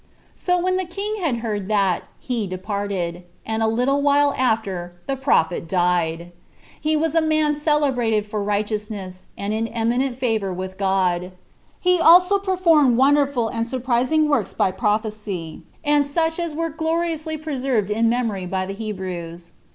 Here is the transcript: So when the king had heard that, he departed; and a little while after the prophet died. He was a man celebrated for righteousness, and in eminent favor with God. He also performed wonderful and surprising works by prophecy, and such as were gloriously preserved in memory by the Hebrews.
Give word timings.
So 0.33 0.57
when 0.57 0.77
the 0.77 0.85
king 0.85 1.17
had 1.21 1.37
heard 1.45 1.67
that, 1.67 2.05
he 2.17 2.47
departed; 2.47 3.21
and 3.45 3.61
a 3.61 3.67
little 3.67 4.01
while 4.01 4.33
after 4.35 4.93
the 5.05 5.15
prophet 5.15 5.67
died. 5.69 6.31
He 6.81 6.95
was 6.95 7.13
a 7.13 7.21
man 7.21 7.53
celebrated 7.53 8.25
for 8.25 8.41
righteousness, 8.43 9.25
and 9.37 9.53
in 9.53 9.67
eminent 9.67 10.17
favor 10.17 10.51
with 10.51 10.79
God. 10.79 11.33
He 11.79 11.99
also 11.99 12.39
performed 12.39 12.97
wonderful 12.97 13.47
and 13.49 13.67
surprising 13.67 14.27
works 14.27 14.55
by 14.55 14.71
prophecy, 14.71 15.61
and 15.83 16.03
such 16.03 16.39
as 16.39 16.55
were 16.55 16.69
gloriously 16.69 17.37
preserved 17.37 17.91
in 17.91 18.09
memory 18.09 18.47
by 18.47 18.65
the 18.65 18.73
Hebrews. 18.73 19.51